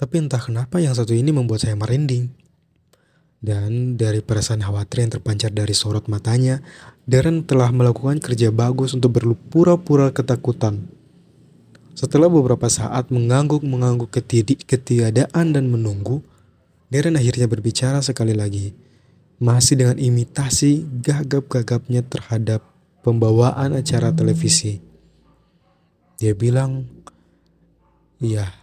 tapi 0.00 0.16
entah 0.16 0.40
kenapa 0.40 0.80
yang 0.80 0.96
satu 0.96 1.12
ini 1.12 1.28
membuat 1.28 1.68
saya 1.68 1.76
merinding. 1.76 2.32
Dan 3.36 4.00
dari 4.00 4.24
perasaan 4.24 4.64
khawatir 4.64 5.04
yang 5.04 5.12
terpancar 5.12 5.52
dari 5.52 5.76
sorot 5.76 6.08
matanya, 6.08 6.64
Darren 7.04 7.44
telah 7.44 7.68
melakukan 7.68 8.16
kerja 8.16 8.48
bagus 8.48 8.96
untuk 8.96 9.20
berpura-pura 9.20 10.08
ketakutan. 10.08 10.88
Setelah 11.92 12.32
beberapa 12.32 12.64
saat 12.72 13.12
mengangguk-mengangguk 13.12 14.08
ketiadaan 14.64 15.46
dan 15.52 15.64
menunggu, 15.68 16.24
Darren 16.88 17.20
akhirnya 17.20 17.44
berbicara 17.44 18.00
sekali 18.00 18.32
lagi. 18.32 18.72
Masih 19.36 19.84
dengan 19.84 20.00
imitasi 20.00 20.88
gagap-gagapnya 21.04 22.08
terhadap 22.08 22.64
pembawaan 23.04 23.76
acara 23.76 24.08
televisi. 24.12 24.80
Dia 26.20 26.36
bilang, 26.36 26.84
Iya, 28.20 28.60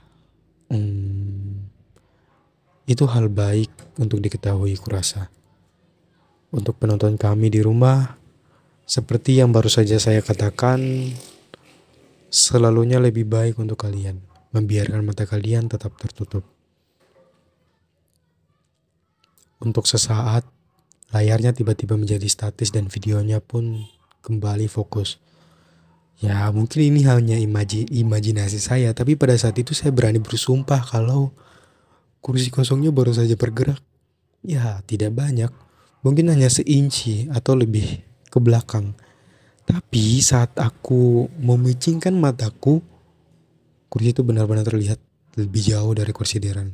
Hmm, 0.67 1.71
itu 2.83 3.07
hal 3.07 3.31
baik 3.31 3.71
untuk 4.03 4.19
diketahui 4.19 4.75
kurasa. 4.75 5.31
Untuk 6.51 6.75
penonton 6.75 7.15
kami 7.15 7.47
di 7.47 7.63
rumah, 7.63 8.19
seperti 8.83 9.39
yang 9.39 9.55
baru 9.55 9.71
saja 9.71 9.95
saya 9.95 10.19
katakan, 10.19 10.79
selalunya 12.27 12.99
lebih 12.99 13.23
baik 13.23 13.55
untuk 13.63 13.79
kalian 13.79 14.19
membiarkan 14.51 15.07
mata 15.07 15.23
kalian 15.23 15.71
tetap 15.71 15.95
tertutup. 15.95 16.43
Untuk 19.63 19.87
sesaat, 19.87 20.43
layarnya 21.15 21.55
tiba-tiba 21.55 21.95
menjadi 21.95 22.27
statis 22.27 22.75
dan 22.75 22.91
videonya 22.91 23.39
pun 23.39 23.87
kembali 24.19 24.67
fokus. 24.67 25.23
Ya 26.17 26.49
mungkin 26.49 26.81
ini 26.81 27.05
hanya 27.05 27.37
imaji, 27.37 27.85
imajinasi 27.93 28.57
saya, 28.57 28.89
tapi 28.97 29.13
pada 29.13 29.37
saat 29.37 29.53
itu 29.61 29.77
saya 29.77 29.93
berani 29.93 30.17
bersumpah 30.17 30.81
kalau 30.81 31.29
kursi 32.25 32.49
kosongnya 32.49 32.89
baru 32.89 33.13
saja 33.13 33.37
bergerak. 33.37 33.77
Ya 34.41 34.81
tidak 34.89 35.13
banyak, 35.13 35.53
mungkin 36.01 36.33
hanya 36.33 36.49
seinci 36.49 37.29
atau 37.29 37.53
lebih 37.53 38.01
ke 38.33 38.37
belakang. 38.41 38.97
Tapi 39.67 40.17
saat 40.25 40.57
aku 40.57 41.29
memicingkan 41.37 42.17
mataku, 42.17 42.81
kursi 43.85 44.09
itu 44.09 44.25
benar-benar 44.25 44.65
terlihat 44.65 44.97
lebih 45.37 45.61
jauh 45.69 45.93
dari 45.93 46.09
kursi 46.09 46.41
Deren. 46.41 46.73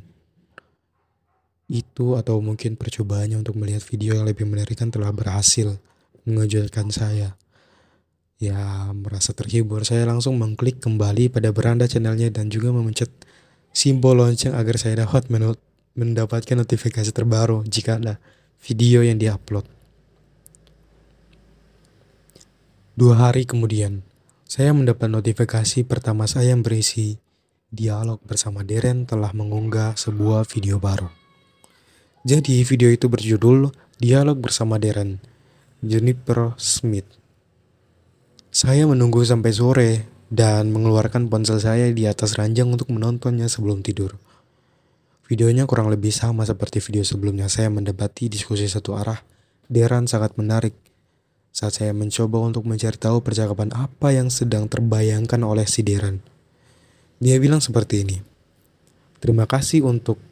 Itu 1.68 2.16
atau 2.16 2.40
mungkin 2.40 2.80
percobaannya 2.80 3.44
untuk 3.44 3.60
melihat 3.60 3.84
video 3.84 4.16
yang 4.16 4.24
lebih 4.24 4.48
mengerikan 4.48 4.88
telah 4.88 5.12
berhasil 5.12 5.76
mengejutkan 6.24 6.88
saya. 6.88 7.36
Ya, 8.44 8.92
merasa 8.92 9.32
terhibur, 9.32 9.88
saya 9.88 10.04
langsung 10.04 10.36
mengklik 10.36 10.76
kembali 10.76 11.32
pada 11.32 11.48
beranda 11.48 11.88
channelnya 11.88 12.28
dan 12.28 12.52
juga 12.52 12.76
memencet 12.76 13.08
simbol 13.72 14.20
lonceng 14.20 14.52
agar 14.52 14.76
saya 14.76 15.08
dapat 15.08 15.32
mendapatkan 15.96 16.52
notifikasi 16.60 17.08
terbaru 17.08 17.64
jika 17.64 17.96
ada 17.96 18.20
video 18.60 19.00
yang 19.00 19.16
diupload. 19.16 19.64
Dua 22.92 23.16
hari 23.16 23.48
kemudian, 23.48 24.04
saya 24.44 24.76
mendapat 24.76 25.08
notifikasi 25.08 25.88
pertama 25.88 26.28
saya 26.28 26.52
yang 26.52 26.60
berisi 26.60 27.16
dialog 27.72 28.20
bersama 28.28 28.60
Deren 28.60 29.08
telah 29.08 29.32
mengunggah 29.32 29.96
sebuah 29.96 30.44
video 30.44 30.76
baru. 30.76 31.08
Jadi 32.28 32.60
video 32.60 32.92
itu 32.92 33.08
berjudul 33.08 33.72
Dialog 33.96 34.36
bersama 34.36 34.76
Deren, 34.76 35.16
Juniper 35.80 36.52
Smith. 36.60 37.23
Saya 38.54 38.86
menunggu 38.86 39.18
sampai 39.26 39.50
sore 39.50 39.90
dan 40.30 40.70
mengeluarkan 40.70 41.26
ponsel 41.26 41.58
saya 41.58 41.90
di 41.90 42.06
atas 42.06 42.38
ranjang 42.38 42.70
untuk 42.70 42.86
menontonnya 42.94 43.50
sebelum 43.50 43.82
tidur. 43.82 44.14
Videonya 45.26 45.66
kurang 45.66 45.90
lebih 45.90 46.14
sama 46.14 46.46
seperti 46.46 46.78
video 46.78 47.02
sebelumnya 47.02 47.50
saya 47.50 47.66
mendebati 47.66 48.30
diskusi 48.30 48.70
satu 48.70 48.94
arah. 48.94 49.18
Deran 49.66 50.06
sangat 50.06 50.38
menarik 50.38 50.70
saat 51.50 51.82
saya 51.82 51.90
mencoba 51.90 52.46
untuk 52.46 52.62
mencari 52.62 52.94
tahu 52.94 53.26
percakapan 53.26 53.74
apa 53.74 54.14
yang 54.14 54.30
sedang 54.30 54.70
terbayangkan 54.70 55.42
oleh 55.42 55.66
si 55.66 55.82
Deran. 55.82 56.22
Dia 57.18 57.42
bilang 57.42 57.58
seperti 57.58 58.06
ini. 58.06 58.22
Terima 59.18 59.50
kasih 59.50 59.82
untuk 59.82 60.22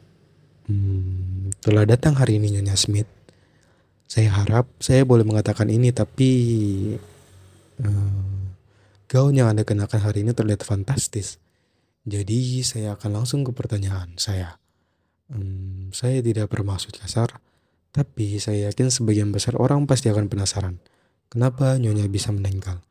hmm, 0.71 1.59
telah 1.59 1.83
datang 1.83 2.15
hari 2.15 2.39
ini 2.39 2.55
Nyonya 2.55 2.79
Smith. 2.79 3.11
Saya 4.07 4.31
harap 4.31 4.71
saya 4.79 5.03
boleh 5.03 5.27
mengatakan 5.27 5.67
ini 5.67 5.91
tapi 5.91 6.31
uh, 7.81 8.53
gaun 9.09 9.33
yang 9.33 9.49
Anda 9.49 9.65
kenakan 9.65 10.01
hari 10.03 10.21
ini 10.21 10.35
terlihat 10.35 10.61
fantastis. 10.61 11.41
Jadi 12.03 12.61
saya 12.67 12.99
akan 12.99 13.23
langsung 13.23 13.47
ke 13.47 13.55
pertanyaan 13.55 14.13
saya. 14.19 14.59
Hmm, 15.31 15.89
saya 15.95 16.19
tidak 16.19 16.51
bermaksud 16.51 16.99
kasar, 16.99 17.39
tapi 17.95 18.37
saya 18.43 18.69
yakin 18.69 18.91
sebagian 18.91 19.31
besar 19.31 19.55
orang 19.55 19.87
pasti 19.87 20.11
akan 20.11 20.27
penasaran. 20.27 20.83
Kenapa 21.31 21.79
Nyonya 21.79 22.05
bisa 22.11 22.29
meninggal? 22.35 22.83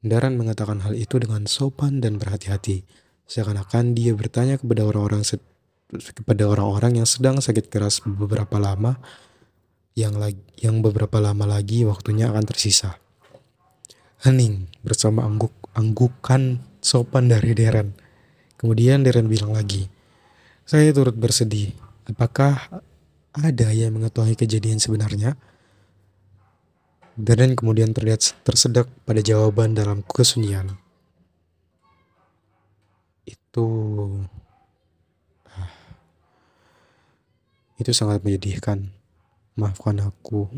Daran 0.00 0.40
mengatakan 0.40 0.82
hal 0.82 0.96
itu 0.96 1.20
dengan 1.20 1.44
sopan 1.46 2.00
dan 2.00 2.16
berhati-hati, 2.16 2.86
seakan-akan 3.28 3.94
dia 3.94 4.16
bertanya 4.16 4.56
kepada 4.56 4.86
orang-orang 4.86 5.22
kepada 5.90 6.42
orang-orang 6.50 7.02
yang 7.02 7.06
sedang 7.06 7.38
sakit 7.38 7.70
keras 7.70 8.02
beberapa 8.02 8.58
lama 8.58 8.98
yang 9.94 10.18
lagi, 10.18 10.42
yang 10.58 10.82
beberapa 10.82 11.22
lama 11.22 11.46
lagi 11.46 11.86
waktunya 11.86 12.28
akan 12.28 12.44
tersisa. 12.44 12.98
Hening 14.26 14.66
bersama 14.82 15.22
angguk 15.22 15.54
anggukan 15.70 16.58
sopan 16.82 17.30
dari 17.30 17.54
Deren. 17.54 17.94
Kemudian 18.58 19.06
Deren 19.06 19.30
bilang 19.30 19.54
lagi, 19.54 19.86
saya 20.66 20.90
turut 20.90 21.14
bersedih. 21.14 21.70
Apakah 22.10 22.82
ada 23.30 23.68
yang 23.70 23.94
mengetahui 23.94 24.34
kejadian 24.34 24.82
sebenarnya? 24.82 25.38
Deren 27.14 27.54
kemudian 27.54 27.94
terlihat 27.94 28.34
tersedak 28.42 28.90
pada 29.06 29.22
jawaban 29.22 29.78
dalam 29.78 30.02
kesunyian. 30.02 30.74
Itu... 33.22 33.66
Ah, 35.54 35.70
itu 37.78 37.94
sangat 37.94 38.26
menyedihkan. 38.26 38.90
Maafkan 39.54 40.02
aku. 40.02 40.50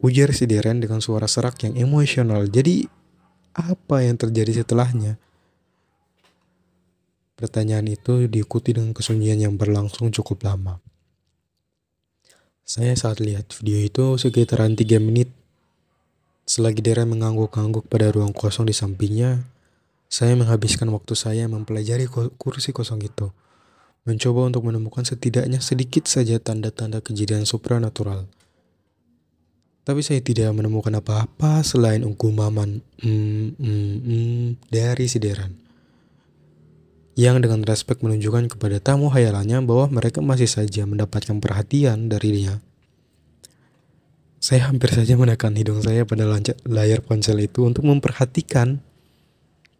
Ujar 0.00 0.32
si 0.32 0.48
Deren 0.48 0.80
dengan 0.80 1.04
suara 1.04 1.28
serak 1.28 1.60
yang 1.64 1.76
emosional. 1.76 2.48
Jadi, 2.48 2.88
apa 3.52 4.00
yang 4.00 4.16
terjadi 4.16 4.64
setelahnya? 4.64 5.20
Pertanyaan 7.36 7.88
itu 7.88 8.28
diikuti 8.28 8.76
dengan 8.76 8.96
kesunyian 8.96 9.40
yang 9.40 9.54
berlangsung 9.60 10.12
cukup 10.12 10.44
lama. 10.44 10.80
Saya 12.64 12.96
saat 12.96 13.20
lihat 13.20 13.52
video 13.56 13.80
itu 13.80 14.04
sekitaran 14.16 14.76
3 14.78 15.00
menit 15.02 15.28
Selagi 16.50 16.82
Deren 16.82 17.14
mengangguk-angguk 17.14 17.86
pada 17.86 18.10
ruang 18.10 18.34
kosong 18.34 18.66
di 18.66 18.74
sampingnya, 18.74 19.46
saya 20.10 20.34
menghabiskan 20.34 20.90
waktu 20.90 21.14
saya 21.14 21.46
mempelajari 21.46 22.10
kursi 22.10 22.74
kosong 22.74 23.06
itu, 23.06 23.30
mencoba 24.02 24.50
untuk 24.50 24.66
menemukan 24.66 25.06
setidaknya 25.06 25.62
sedikit 25.62 26.10
saja 26.10 26.42
tanda-tanda 26.42 26.98
kejadian 27.06 27.46
supranatural. 27.46 28.26
Tapi 29.80 30.00
saya 30.04 30.20
tidak 30.20 30.52
menemukan 30.54 30.92
apa-apa 30.96 31.64
selain 31.64 32.04
ungkumaman 32.04 32.84
mm, 33.00 33.58
mm, 33.58 33.94
mm, 34.04 34.46
dari 34.68 35.06
si 35.08 35.18
Deren. 35.18 35.56
Yang 37.18 37.36
dengan 37.48 37.60
respek 37.66 38.00
menunjukkan 38.04 38.54
kepada 38.54 38.78
tamu 38.78 39.10
hayalannya 39.10 39.60
bahwa 39.66 40.00
mereka 40.00 40.22
masih 40.22 40.46
saja 40.46 40.86
mendapatkan 40.86 41.36
perhatian 41.42 42.08
dari 42.08 42.30
dia 42.32 42.60
saya 44.40 44.72
hampir 44.72 44.88
saja 44.88 45.20
menekan 45.20 45.52
hidung 45.52 45.84
saya 45.84 46.08
pada 46.08 46.24
layar 46.64 47.04
ponsel 47.04 47.44
itu 47.44 47.68
untuk 47.68 47.84
memperhatikan 47.84 48.80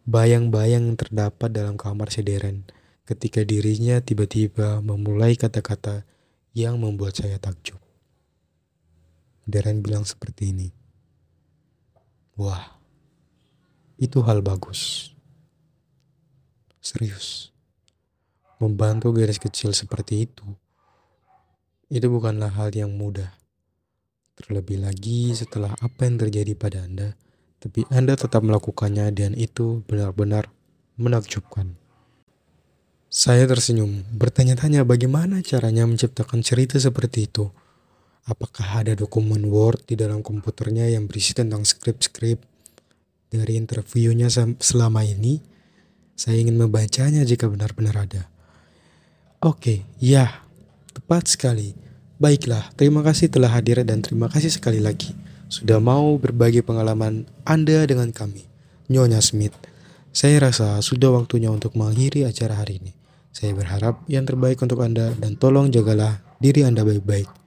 bayang-bayang 0.05 0.85
yang 0.85 0.93
terdapat 0.93 1.49
dalam 1.49 1.81
kamar 1.81 2.13
Sederen 2.13 2.69
ketika 3.09 3.41
dirinya 3.41 3.97
tiba-tiba 4.05 4.77
memulai 4.85 5.33
kata-kata 5.33 6.05
yang 6.53 6.77
membuat 6.77 7.17
saya 7.17 7.41
takjub. 7.41 7.81
Deren 9.45 9.81
bilang 9.81 10.05
seperti 10.05 10.53
ini. 10.53 10.69
Wah, 12.37 12.77
itu 14.01 14.21
hal 14.25 14.41
bagus. 14.41 15.13
Serius. 16.81 17.53
Membantu 18.57 19.13
garis 19.13 19.41
kecil 19.41 19.73
seperti 19.73 20.29
itu, 20.29 20.45
itu 21.91 22.07
bukanlah 22.07 22.49
hal 22.53 22.71
yang 22.71 22.93
mudah. 22.93 23.35
Terlebih 24.37 24.81
lagi 24.81 25.35
setelah 25.35 25.75
apa 25.77 26.07
yang 26.07 26.17
terjadi 26.21 26.53
pada 26.55 26.87
Anda, 26.87 27.13
tapi 27.61 27.85
Anda 27.93 28.17
tetap 28.17 28.41
melakukannya 28.41 29.13
dan 29.13 29.37
itu 29.37 29.85
benar-benar 29.85 30.49
menakjubkan. 30.97 31.77
Saya 33.11 33.43
tersenyum, 33.43 34.07
bertanya-tanya 34.15 34.87
bagaimana 34.87 35.43
caranya 35.43 35.83
menciptakan 35.83 36.39
cerita 36.41 36.79
seperti 36.79 37.27
itu. 37.27 37.51
Apakah 38.31 38.87
ada 38.87 38.95
dokumen 38.95 39.43
Word 39.51 39.83
di 39.91 39.99
dalam 39.99 40.23
komputernya 40.23 40.87
yang 40.87 41.11
berisi 41.11 41.35
tentang 41.35 41.67
skrip-skrip 41.67 42.39
dari 43.27 43.59
interviewnya 43.59 44.31
selama 44.63 45.03
ini? 45.03 45.43
Saya 46.15 46.39
ingin 46.39 46.55
membacanya 46.55 47.27
jika 47.27 47.51
benar-benar 47.51 48.07
ada. 48.07 48.31
Oke, 49.43 49.83
ya, 49.99 50.47
tepat 50.95 51.27
sekali. 51.27 51.75
Baiklah, 52.23 52.71
terima 52.79 53.03
kasih 53.03 53.27
telah 53.27 53.51
hadir 53.51 53.83
dan 53.83 53.99
terima 53.99 54.31
kasih 54.31 54.53
sekali 54.53 54.79
lagi 54.79 55.11
sudah 55.51 55.83
mau 55.83 56.15
berbagi 56.15 56.63
pengalaman 56.63 57.27
Anda 57.43 57.83
dengan 57.83 58.15
kami. 58.15 58.47
Nyonya 58.87 59.19
Smith, 59.19 59.51
saya 60.15 60.39
rasa 60.39 60.79
sudah 60.79 61.11
waktunya 61.11 61.51
untuk 61.51 61.75
mengakhiri 61.75 62.23
acara 62.23 62.63
hari 62.63 62.79
ini. 62.79 62.95
Saya 63.35 63.51
berharap 63.51 63.99
yang 64.07 64.23
terbaik 64.23 64.63
untuk 64.63 64.79
Anda 64.79 65.11
dan 65.19 65.35
tolong 65.35 65.67
jagalah 65.67 66.23
diri 66.39 66.63
Anda 66.63 66.87
baik-baik. 66.87 67.40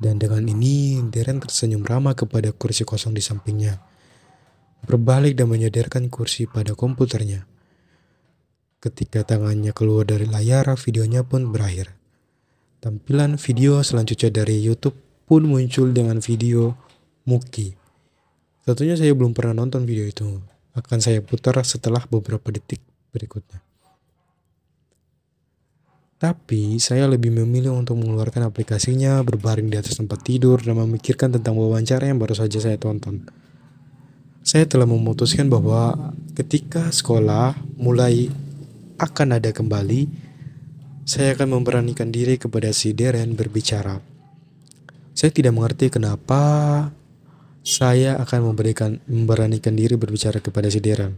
Dan 0.00 0.16
dengan 0.16 0.48
ini, 0.48 1.04
Deren 1.12 1.44
tersenyum 1.44 1.84
ramah 1.84 2.16
kepada 2.16 2.56
kursi 2.56 2.88
kosong 2.88 3.12
di 3.12 3.20
sampingnya. 3.20 3.76
Berbalik 4.88 5.36
dan 5.36 5.52
menyadarkan 5.52 6.08
kursi 6.08 6.48
pada 6.48 6.72
komputernya. 6.72 7.44
Ketika 8.80 9.28
tangannya 9.28 9.76
keluar 9.76 10.08
dari 10.08 10.24
layar, 10.24 10.64
videonya 10.80 11.20
pun 11.20 11.52
berakhir. 11.52 11.92
Tampilan 12.80 13.36
video 13.36 13.84
selanjutnya 13.84 14.40
dari 14.40 14.56
YouTube 14.64 14.96
pun 15.28 15.44
muncul 15.44 15.92
dengan 15.92 16.24
video 16.24 16.72
Muki. 17.28 17.76
Tentunya 18.64 18.96
saya 18.96 19.12
belum 19.12 19.36
pernah 19.36 19.60
nonton 19.60 19.84
video 19.84 20.08
itu. 20.08 20.40
Akan 20.72 21.04
saya 21.04 21.20
putar 21.20 21.60
setelah 21.60 22.00
beberapa 22.08 22.48
detik 22.48 22.80
berikutnya. 23.12 23.69
Tapi 26.20 26.76
saya 26.76 27.08
lebih 27.08 27.32
memilih 27.32 27.72
untuk 27.72 27.96
mengeluarkan 27.96 28.44
aplikasinya, 28.44 29.24
berbaring 29.24 29.72
di 29.72 29.80
atas 29.80 29.96
tempat 29.96 30.20
tidur, 30.20 30.60
dan 30.60 30.76
memikirkan 30.76 31.32
tentang 31.32 31.56
wawancara 31.56 32.12
yang 32.12 32.20
baru 32.20 32.36
saja 32.36 32.60
saya 32.60 32.76
tonton. 32.76 33.24
Saya 34.44 34.68
telah 34.68 34.84
memutuskan 34.84 35.48
bahwa 35.48 36.12
ketika 36.36 36.92
sekolah 36.92 37.56
mulai 37.80 38.28
akan 39.00 39.40
ada 39.40 39.48
kembali, 39.48 40.12
saya 41.08 41.32
akan 41.32 41.56
memberanikan 41.56 42.12
diri 42.12 42.36
kepada 42.36 42.68
si 42.76 42.92
Deren 42.92 43.32
berbicara. 43.32 44.04
Saya 45.16 45.32
tidak 45.32 45.56
mengerti 45.56 45.88
kenapa 45.88 46.40
saya 47.64 48.20
akan 48.20 48.52
memberikan 48.52 49.00
memberanikan 49.08 49.72
diri 49.72 49.96
berbicara 49.96 50.40
kepada 50.44 50.68
si 50.68 50.84
Deran. 50.84 51.16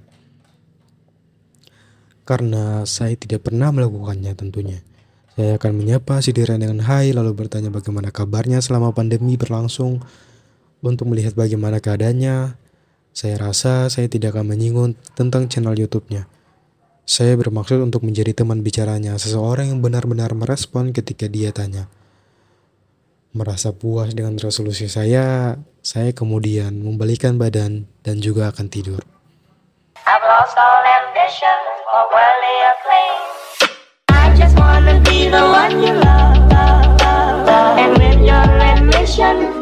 Karena 2.22 2.86
saya 2.86 3.18
tidak 3.18 3.50
pernah 3.50 3.74
melakukannya 3.74 4.30
tentunya. 4.38 4.91
Saya 5.32 5.56
akan 5.56 5.72
menyapa 5.80 6.20
si 6.20 6.36
Deran 6.36 6.60
dengan 6.60 6.84
hai 6.84 7.16
lalu 7.16 7.32
bertanya 7.32 7.72
bagaimana 7.72 8.12
kabarnya 8.12 8.60
selama 8.60 8.92
pandemi 8.92 9.40
berlangsung 9.40 10.04
untuk 10.84 11.08
melihat 11.08 11.32
bagaimana 11.32 11.80
keadaannya. 11.80 12.60
Saya 13.16 13.36
rasa 13.40 13.88
saya 13.88 14.12
tidak 14.12 14.36
akan 14.36 14.52
menyinggung 14.52 14.92
tentang 15.16 15.48
channel 15.48 15.72
YouTube-nya. 15.72 16.28
Saya 17.08 17.32
bermaksud 17.40 17.80
untuk 17.80 18.04
menjadi 18.04 18.36
teman 18.36 18.60
bicaranya, 18.60 19.16
seseorang 19.16 19.72
yang 19.72 19.80
benar-benar 19.80 20.36
merespon 20.36 20.92
ketika 20.92 21.28
dia 21.28 21.48
tanya. 21.48 21.88
Merasa 23.32 23.72
puas 23.72 24.12
dengan 24.12 24.36
resolusi 24.36 24.86
saya, 24.92 25.56
saya 25.80 26.12
kemudian 26.12 26.76
membalikan 26.76 27.40
badan 27.40 27.88
dan 28.04 28.20
juga 28.20 28.52
akan 28.52 28.68
tidur. 28.68 29.00
I've 30.04 30.24
lost 30.28 30.56
all 30.60 30.84
ambition 30.84 31.58
for. 31.88 32.12
gonna 34.84 35.00
be 35.00 35.28
the 35.28 35.40
one 35.40 35.70
you 35.82 35.94
love, 35.94 36.50
love, 36.50 37.00
love, 37.00 37.46
love. 37.46 37.78
And 37.78 37.98
with 37.98 38.20
your 38.26 38.48
admission 38.72 39.61